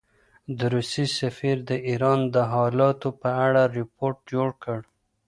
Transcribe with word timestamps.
د 0.57 0.59
روسیې 0.73 1.05
سفیر 1.19 1.57
د 1.69 1.71
ایران 1.89 2.19
د 2.35 2.35
حالاتو 2.51 3.09
په 3.21 3.29
اړه 3.45 3.61
رپوټ 3.77 4.15
جوړ 4.31 4.49
کړ. 4.63 4.79